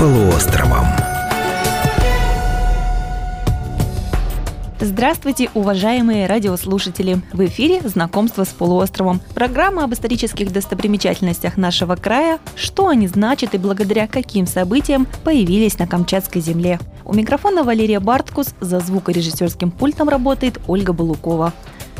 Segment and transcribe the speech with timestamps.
[0.00, 0.86] полуостровом.
[4.80, 7.20] Здравствуйте, уважаемые радиослушатели!
[7.34, 13.58] В эфире «Знакомство с полуостровом»– программа об исторических достопримечательностях нашего края, что они значат и
[13.58, 16.80] благодаря каким событиям появились на Камчатской земле.
[17.04, 21.52] У микрофона Валерия Барткус, за звукорежиссерским пультом работает Ольга Балукова.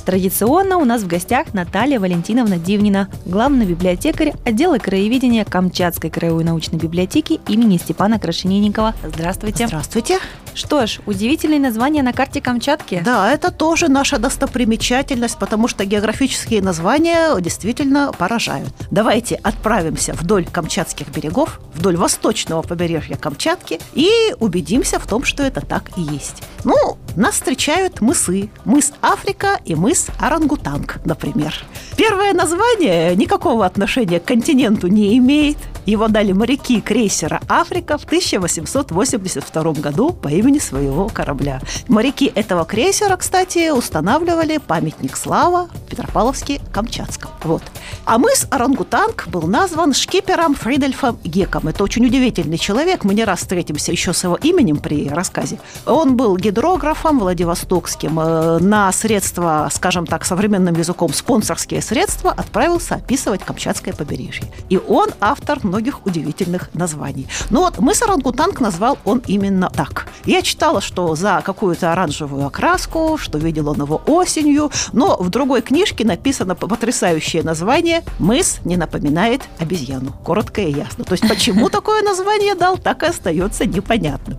[0.05, 6.79] Традиционно у нас в гостях Наталья Валентиновна Дивнина, главный библиотекарь отдела краеведения Камчатской краевой научной
[6.79, 8.95] библиотеки имени Степана Крашенинникова.
[9.05, 9.67] Здравствуйте.
[9.67, 10.19] Здравствуйте.
[10.55, 13.03] Что ж, удивительные названия на карте Камчатки.
[13.05, 18.73] Да, это тоже наша достопримечательность, потому что географические названия действительно поражают.
[18.91, 25.61] Давайте отправимся вдоль камчатских берегов, вдоль восточного побережья Камчатки и убедимся в том, что это
[25.61, 26.43] так и есть.
[26.65, 28.51] Ну, нас встречают мысы.
[28.65, 31.55] Мыс Африка и мыс Орангутанг, например.
[31.97, 35.57] Первое название никакого отношения к континенту не имеет.
[35.91, 41.61] Его дали моряки крейсера «Африка» в 1882 году по имени своего корабля.
[41.89, 47.31] Моряки этого крейсера, кстати, устанавливали памятник слава Петропавловске-Камчатском.
[47.43, 47.63] Вот.
[48.05, 51.69] А мыс Орангутанг был назван шкипером Фридельфом Геком.
[51.69, 53.05] Это очень удивительный человек.
[53.05, 55.59] Мы не раз встретимся еще с его именем при рассказе.
[55.87, 58.19] Он был гидрографом Владивостокским.
[58.21, 64.45] Э, на средства, скажем так, современным языком, спонсорские средства отправился описывать Камчатское побережье.
[64.69, 67.27] И он автор многих удивительных названий.
[67.51, 70.09] Но вот мыс Орангутанг назвал он именно так.
[70.25, 75.63] Я читала, что за какую-то оранжевую окраску, что видел он его осенью, но в другой
[75.81, 80.13] книжке написано потрясающее название «Мыс не напоминает обезьяну».
[80.13, 81.05] Коротко и ясно.
[81.05, 84.39] То есть почему такое название дал, так и остается непонятным.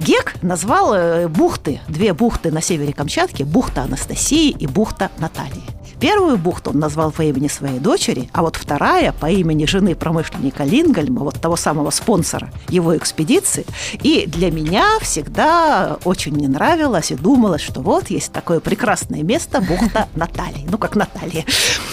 [0.00, 5.62] Гек назвал э, бухты, две бухты на севере Камчатки, бухта Анастасии и бухта Натальи.
[6.00, 10.64] Первую бухту он назвал по имени своей дочери, а вот вторая по имени жены промышленника
[10.64, 13.64] Лингольма, вот того самого спонсора его экспедиции.
[14.02, 19.60] И для меня всегда очень не нравилось и думалось, что вот есть такое прекрасное место
[19.60, 21.44] бухта Натальи, ну как Наталья.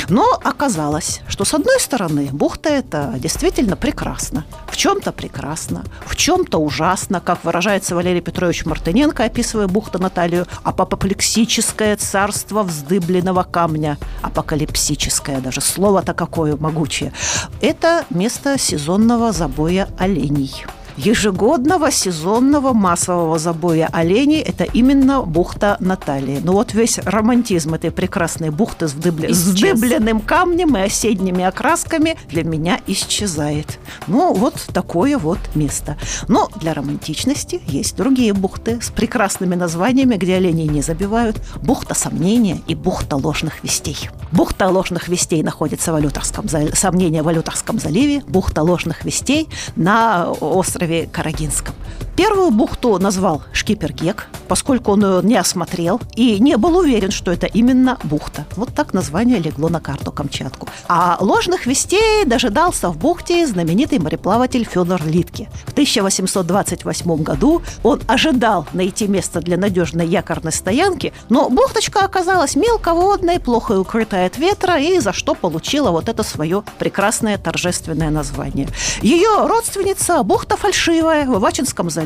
[0.10, 6.58] Но оказалось, что с одной стороны бухта это действительно прекрасно, в чем-то прекрасно, в чем-то
[6.58, 15.62] ужасно, как выражается Валерий Петрович Мартыненко, описывая бухту Наталью, апоплексическое царство вздыбленного камня, апокалипсическое, даже
[15.62, 17.14] слово-то какое могучее.
[17.62, 20.66] Это место сезонного забоя оленей
[20.98, 26.42] ежегодного сезонного массового забоя оленей– это именно бухта Натальи.
[26.44, 29.34] Ну вот весь романтизм этой прекрасной бухты с, вдыбля...
[29.34, 33.80] с вдыбленным камнем и осенними окрасками для меня исчезает.
[34.08, 35.98] Ну вот такое вот место.
[36.28, 41.42] Но для романтичности есть другие бухты с прекрасными названиями, где оленей не забивают.
[41.62, 43.98] Бухта сомнения и бухта ложных вестей.
[44.32, 48.22] Бухта ложных вестей находится в Алюторском, сомнения в Алюторском заливе.
[48.28, 51.76] Бухта ложных вестей на острове острове Карагинском.
[52.16, 57.32] Первую бухту назвал шкипер Гек, поскольку он ее не осмотрел и не был уверен, что
[57.32, 58.46] это именно бухта.
[58.58, 60.68] Вот так название легло на карту Камчатку.
[60.90, 65.50] А ложных вестей дожидался в бухте знаменитый мореплаватель Федор Литке.
[65.66, 73.40] В 1828 году он ожидал найти место для надежной якорной стоянки, но бухточка оказалась мелководной,
[73.40, 78.68] плохо укрытая от ветра, и за что получила вот это свое прекрасное торжественное название.
[79.02, 82.01] Ее родственница бухта Фальшивая в Ивачинском заливе.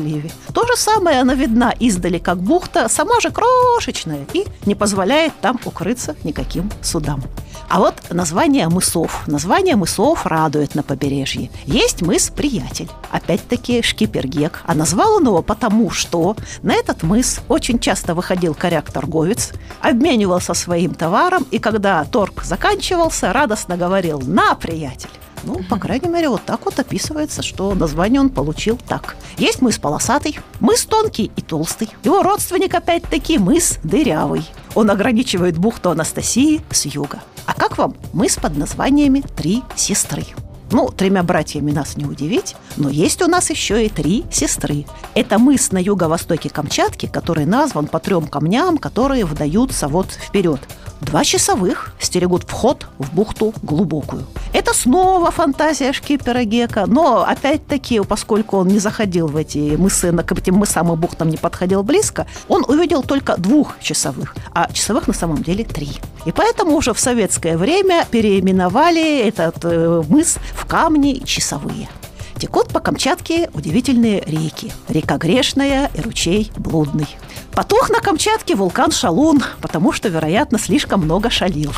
[0.52, 5.58] То же самое она видна издали, как бухта, сама же крошечная и не позволяет там
[5.64, 7.22] укрыться никаким судам.
[7.68, 9.26] А вот название мысов.
[9.26, 11.50] Название мысов радует на побережье.
[11.64, 12.88] Есть мыс Приятель.
[13.10, 14.62] Опять-таки шкипергек.
[14.66, 20.94] А назвал он его потому, что на этот мыс очень часто выходил коряк-торговец, обменивался своим
[20.94, 25.10] товаром, и когда торг заканчивался, радостно говорил «На, приятель!»
[25.46, 29.16] Ну, по крайней мере, вот так вот описывается, что название он получил так.
[29.38, 31.88] Есть мыс полосатый, мыс тонкий и толстый.
[32.02, 34.44] Его родственник, опять-таки, мыс дырявый.
[34.74, 37.20] Он ограничивает бухту Анастасии с юга.
[37.46, 40.24] А как вам мыс под названиями «Три сестры»?
[40.72, 44.84] Ну, тремя братьями нас не удивить, но есть у нас еще и три сестры.
[45.14, 50.60] Это мыс на юго-востоке Камчатки, который назван по трем камням, которые вдаются вот вперед.
[51.00, 54.26] Два часовых стерегут вход в бухту глубокую.
[54.56, 60.32] Это снова фантазия шкипера Гека, но опять-таки, поскольку он не заходил в эти мысы, к
[60.32, 65.12] этим мысам и бухтам не подходил близко, он увидел только двух часовых, а часовых на
[65.12, 65.90] самом деле три.
[66.24, 71.90] И поэтому уже в советское время переименовали этот э, мыс в камни часовые.
[72.38, 74.70] Текут по Камчатке удивительные реки.
[74.88, 77.08] Река Грешная и ручей Блудный.
[77.52, 81.72] Потух на Камчатке вулкан Шалун, потому что, вероятно, слишком много шалил.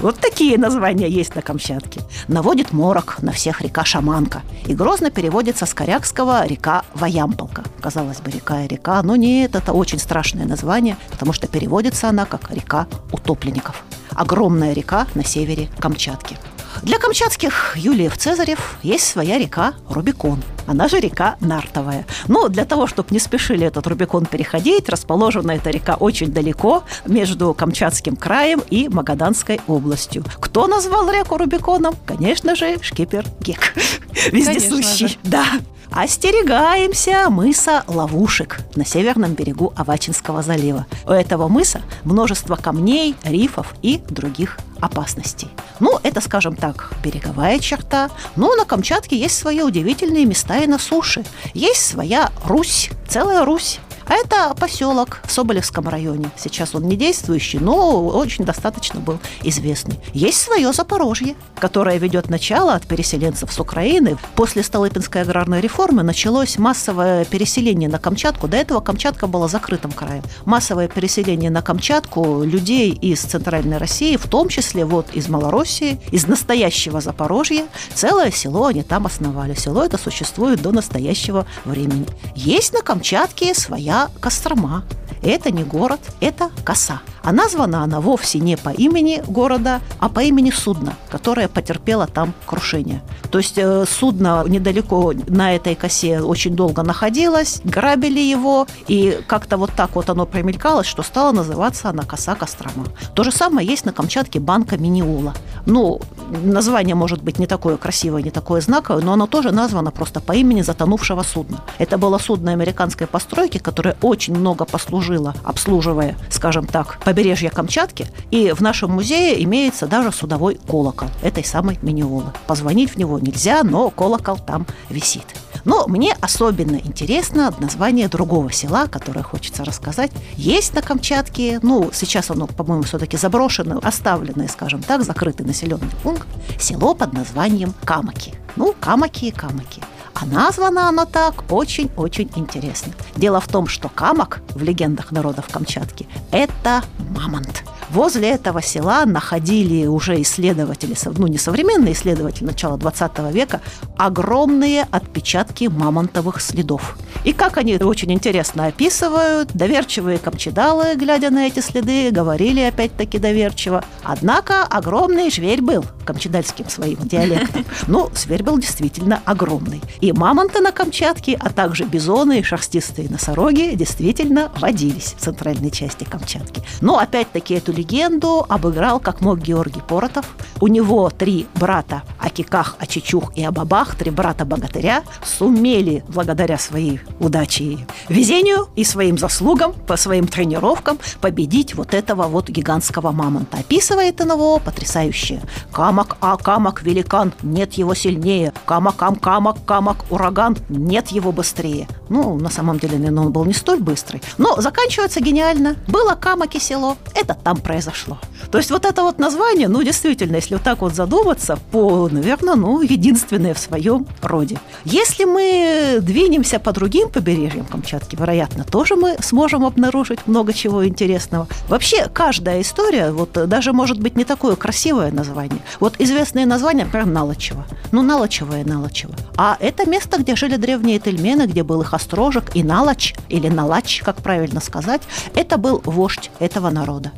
[0.00, 2.00] Вот такие названия есть на Камчатке.
[2.28, 4.42] Наводит морок на всех река Шаманка.
[4.66, 7.64] И грозно переводится с корякского река Ваямполка.
[7.80, 12.24] Казалось бы, река и река, но нет, это очень страшное название, потому что переводится она
[12.24, 13.82] как река утопленников.
[14.10, 16.36] Огромная река на севере Камчатки.
[16.82, 20.42] Для камчатских Юлиев Цезарев есть своя река Рубикон.
[20.66, 22.06] Она же река Нартовая.
[22.28, 27.54] Но для того, чтобы не спешили этот Рубикон переходить, расположена эта река очень далеко между
[27.54, 30.24] Камчатским краем и Магаданской областью.
[30.40, 31.94] Кто назвал реку Рубиконом?
[32.06, 33.74] Конечно же, шкипер Гек.
[34.32, 35.18] Вездесущий.
[35.24, 35.46] Да.
[35.90, 40.86] Остерегаемся мыса Ловушек на северном берегу Авачинского залива.
[41.06, 45.48] У этого мыса множество камней, рифов и других опасностей.
[45.80, 48.10] Ну, это, скажем так, береговая черта.
[48.36, 51.24] Но на Камчатке есть свои удивительные места и на суше.
[51.54, 53.80] Есть своя Русь, целая Русь.
[54.08, 56.30] А это поселок в Соболевском районе.
[56.36, 60.00] Сейчас он не действующий, но очень достаточно был известный.
[60.14, 64.16] Есть свое Запорожье, которое ведет начало от переселенцев с Украины.
[64.34, 68.48] После Столыпинской аграрной реформы началось массовое переселение на Камчатку.
[68.48, 70.22] До этого Камчатка была закрытым краем.
[70.46, 76.26] Массовое переселение на Камчатку людей из Центральной России, в том числе вот из Малороссии, из
[76.26, 77.66] настоящего Запорожья.
[77.94, 79.52] Целое село они там основали.
[79.54, 82.06] Село это существует до настоящего времени.
[82.34, 84.84] Есть на Камчатке своя Кострома.
[85.22, 87.00] Это не город, это коса.
[87.28, 92.32] А названа она вовсе не по имени города, а по имени судна, которое потерпело там
[92.46, 93.02] крушение.
[93.30, 99.58] То есть э, судно недалеко на этой косе очень долго находилось, грабили его, и как-то
[99.58, 102.86] вот так вот оно промелькалось, что стало называться она коса Кострома.
[103.12, 105.34] То же самое есть на Камчатке банка Миниола.
[105.66, 110.20] Ну, название может быть не такое красивое, не такое знаковое, но оно тоже названо просто
[110.20, 111.60] по имени затонувшего судна.
[111.76, 117.17] Это было судно американской постройки, которое очень много послужило, обслуживая, скажем так, побережье
[117.50, 118.06] Камчатки.
[118.30, 122.32] И в нашем музее имеется даже судовой колокол этой самой Миниолы.
[122.46, 125.24] Позвонить в него нельзя, но колокол там висит.
[125.64, 130.12] Но мне особенно интересно название другого села, которое хочется рассказать.
[130.36, 136.26] Есть на Камчатке, ну, сейчас оно, по-моему, все-таки заброшено, оставленное, скажем так, закрытый населенный пункт,
[136.58, 138.34] село под названием Камаки.
[138.56, 139.82] Ну, Камаки и Камаки.
[140.20, 142.92] А названо оно так очень-очень интересно.
[143.16, 146.82] Дело в том, что камок в легендах народов Камчатки– это
[147.16, 147.64] мамонт.
[147.90, 153.60] Возле этого села находили уже исследователи, ну не современные исследователи начала 20 века,
[153.96, 156.96] огромные отпечатки мамонтовых следов.
[157.24, 163.84] И как они очень интересно описывают, доверчивые камчедалы, глядя на эти следы, говорили опять-таки доверчиво.
[164.02, 167.64] Однако огромный зверь был камчедальским своим диалектом.
[167.86, 169.80] Ну, зверь был действительно огромный.
[170.00, 176.04] И мамонты на Камчатке, а также бизоны и шерстистые носороги действительно водились в центральной части
[176.04, 176.62] Камчатки.
[176.80, 180.26] Но опять-таки эту легенду обыграл как мог Георгий Поротов.
[180.60, 187.78] У него три брата Акиках, Ачичух и Абабах, три брата-богатыря, сумели благодаря своей удаче и
[188.08, 193.58] везению и своим заслугам, по своим тренировкам победить вот этого вот гигантского мамонта.
[193.58, 195.40] Описывает он его потрясающе.
[195.72, 198.52] Камак, а камак, великан, нет его сильнее.
[198.66, 201.86] Камакам, камак, камак, ураган, нет его быстрее.
[202.08, 204.22] Ну, на самом деле, наверное, он был не столь быстрый.
[204.38, 205.76] Но заканчивается гениально.
[205.86, 208.16] Было Камаки село, это там произошло.
[208.50, 212.54] То есть вот это вот название, ну, действительно, если вот так вот задуматься, по, наверное,
[212.54, 214.58] ну, единственное в своем роде.
[214.86, 221.46] Если мы двинемся по другим побережьям Камчатки, вероятно, тоже мы сможем обнаружить много чего интересного.
[221.68, 225.60] Вообще, каждая история, вот даже может быть не такое красивое название.
[225.78, 227.66] Вот известные названия, например, Налочево.
[227.92, 229.14] Ну, Налочево и Налочево.
[229.36, 234.00] А это место, где жили древние тельмены, где был их острожек, и Налач, или Налач,
[234.02, 235.02] как правильно сказать,
[235.34, 237.12] это был вождь этого народа.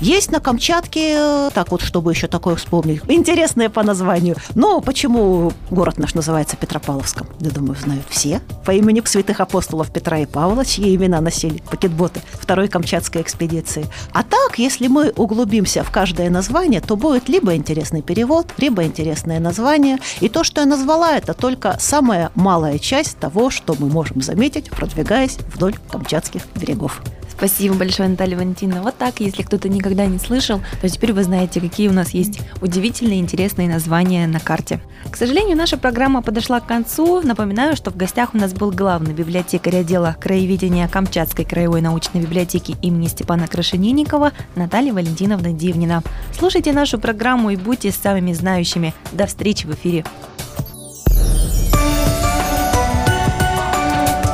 [0.00, 4.34] Есть на Камчатке, э, так вот, чтобы еще такое вспомнить, интересное по названию.
[4.54, 7.26] Но почему город наш называется Петропавловском?
[7.40, 8.40] Я думаю, знают все.
[8.64, 13.86] По имени святых апостолов Петра и Павла, чьи имена носили пакетботы второй Камчатской экспедиции.
[14.12, 19.38] А так, если мы углубимся в каждое название, то будет либо интересный перевод, либо интересное
[19.38, 19.98] название.
[20.20, 24.70] И то, что я назвала, это только самая малая часть того, что мы можем заметить,
[24.70, 27.02] продвигаясь вдоль камчатских берегов.
[27.40, 28.82] Спасибо большое, Наталья Валентиновна.
[28.82, 32.38] Вот так, если кто-то никогда не слышал, то теперь вы знаете, какие у нас есть
[32.60, 34.80] удивительные, интересные названия на карте.
[35.10, 37.20] К сожалению, наша программа подошла к концу.
[37.22, 42.76] Напоминаю, что в гостях у нас был главный библиотекарь отдела краеведения Камчатской краевой научной библиотеки
[42.82, 46.02] имени Степана Крашенинникова Наталья Валентиновна Дивнина.
[46.38, 48.94] Слушайте нашу программу и будьте самыми знающими.
[49.10, 50.04] До встречи в эфире.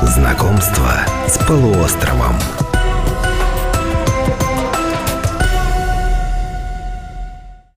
[0.03, 0.91] Знакомство
[1.27, 2.35] с полуостровом.